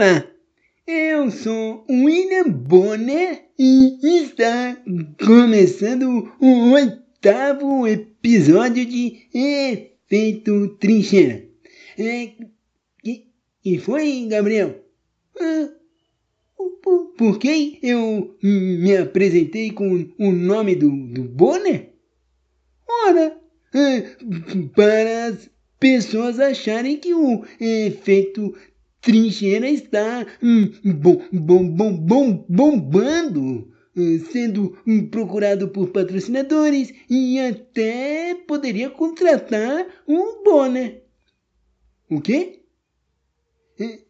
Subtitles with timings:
[0.00, 0.26] Olá,
[0.86, 4.82] eu sou William Bonner e está
[5.22, 11.46] começando o oitavo episódio de Efeito Trincheira.
[11.98, 12.32] É,
[13.04, 13.26] que,
[13.62, 14.82] que foi, Gabriel?
[15.38, 15.68] Ah,
[16.82, 21.92] por, por que eu me apresentei com o nome do, do Bonner?
[22.88, 23.38] Ora,
[23.74, 24.00] é,
[24.74, 28.54] para as pessoas acharem que o efeito
[29.00, 37.40] trincheira está hum, bom, bom, bom, bom, bombando, hum, sendo hum, procurado por patrocinadores e
[37.40, 41.02] até poderia contratar um Bonner.
[42.10, 42.60] O quê?
[43.78, 44.00] É,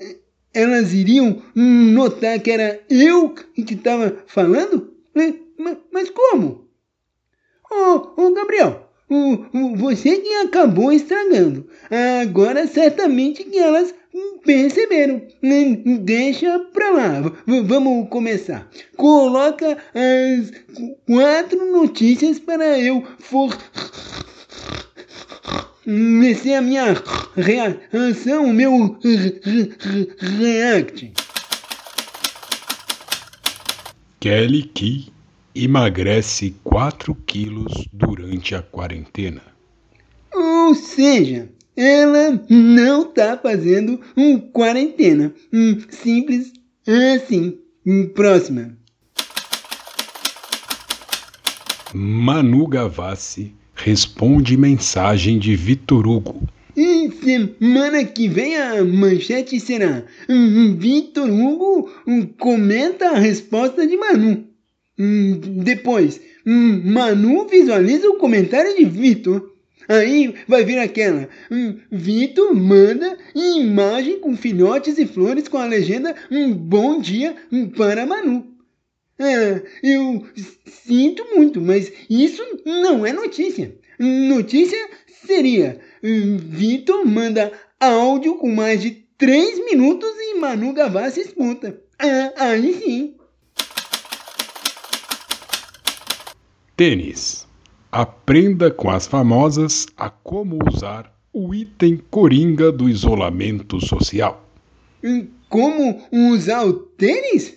[0.00, 0.18] é,
[0.54, 4.94] elas iriam notar que era eu que estava falando?
[5.90, 6.68] Mas como?
[7.70, 8.88] Ô, oh, oh, Gabriel,
[9.76, 11.68] você que acabou estragando.
[12.22, 13.94] Agora certamente que elas
[14.44, 15.22] perceberam.
[16.00, 17.20] Deixa pra lá.
[17.46, 18.68] V vamos começar.
[18.96, 20.52] Coloca as
[21.06, 23.56] quatro notícias para eu for
[26.44, 26.94] é a minha
[27.34, 28.98] reação, o meu
[30.38, 31.12] react.
[34.20, 35.06] Kelly Key
[35.54, 39.40] emagrece 4 quilos durante a quarentena.
[40.34, 45.32] Ou seja, ela não está fazendo um quarentena.
[45.52, 46.52] Um simples
[47.14, 47.56] assim.
[48.14, 48.76] Próxima.
[51.94, 56.42] Manu Gavassi responde mensagem de Vitor Hugo.
[56.76, 60.02] E semana que vem a manchete será
[60.76, 61.90] Vitor Hugo
[62.38, 64.44] comenta a resposta de Manu.
[65.62, 69.57] Depois, Manu visualiza o comentário de Vitor.
[69.88, 71.28] Aí vai vir aquela.
[71.50, 77.34] Hum, Vitor manda imagem com filhotes e flores com a legenda um bom dia
[77.74, 78.46] para Manu.
[79.18, 80.24] É, eu
[80.66, 83.74] sinto muito, mas isso não é notícia.
[83.98, 84.78] Notícia
[85.26, 87.50] seria: Vitor manda
[87.80, 91.80] áudio com mais de 3 minutos e Manu Gavassi escuta.
[91.98, 93.14] Ah, aí sim.
[96.76, 97.47] Tênis.
[97.90, 104.46] Aprenda com as famosas a como usar o item coringa do isolamento social.
[105.48, 107.56] Como usar o tênis?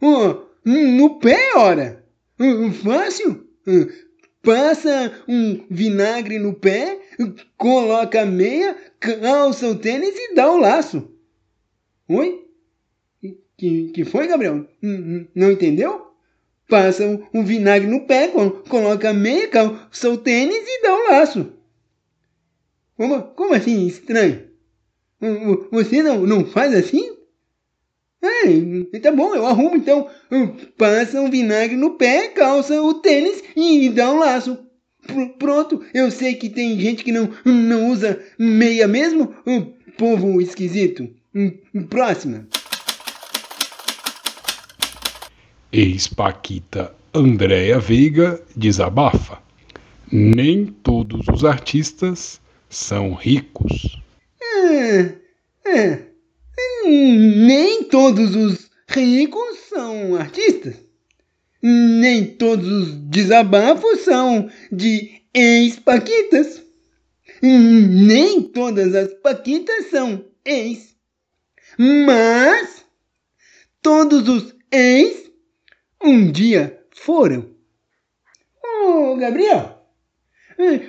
[0.00, 2.04] Oh, no pé, ora!
[2.84, 3.48] Fácil!
[4.42, 7.00] Passa um vinagre no pé,
[7.56, 11.10] coloca a meia, calça o tênis e dá o laço.
[12.08, 12.46] Oi?
[13.56, 14.68] Que, que foi, Gabriel?
[15.34, 16.13] Não entendeu?
[16.68, 18.30] Passa um, vinagre no pé,
[18.68, 21.52] coloca meia, calça o tênis e dá o laço.
[22.96, 24.42] Como, como assim estranho?
[25.70, 27.14] Você não, não faz assim?
[28.22, 30.08] É, tá bom, eu arrumo então.
[30.78, 34.58] Passa um vinagre no pé, calça o tênis e dá um laço.
[35.38, 39.34] Pronto, eu sei que tem gente que não, não usa meia mesmo.
[39.98, 41.08] Povo esquisito.
[41.90, 42.48] Próxima.
[45.74, 49.42] Ex-Paquita Andréa Veiga desabafa.
[50.12, 52.40] Nem todos os artistas
[52.70, 54.00] são ricos.
[54.40, 55.14] É,
[55.66, 56.02] é.
[56.84, 60.76] Nem todos os ricos são artistas.
[61.60, 66.62] Nem todos os desabafos são de ex-paquitas.
[67.42, 70.94] Nem todas as paquitas são ex.
[71.76, 72.84] Mas
[73.82, 75.23] todos os ex
[76.04, 77.50] um dia foram.
[78.62, 79.86] Ô, oh, Gabriel,
[80.58, 80.80] eh,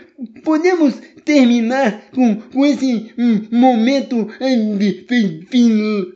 [0.43, 4.77] podemos terminar com, com esse um, momento um,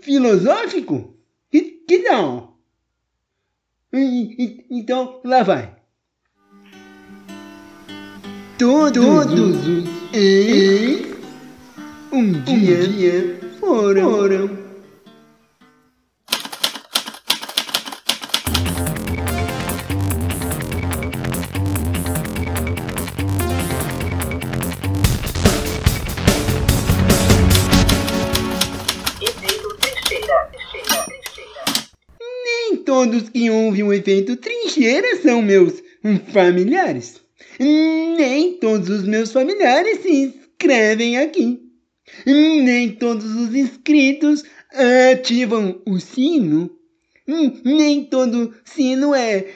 [0.02, 1.18] filosófico?
[1.50, 2.54] Que, que não?
[4.70, 5.76] Então, lá vai.
[8.60, 11.20] Todos, Todos os em
[12.12, 14.12] um dia, um dia foram.
[14.12, 14.59] foram.
[33.00, 35.82] Todos que ouvem o efeito trincheira são meus
[36.34, 37.22] familiares.
[37.58, 41.62] Nem todos os meus familiares se inscrevem aqui.
[42.26, 44.44] Nem todos os inscritos
[45.14, 46.70] ativam o sino.
[47.64, 49.48] Nem todo sino é,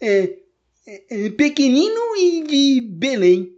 [0.00, 0.36] é,
[0.84, 3.52] é, é pequenino e de Belém.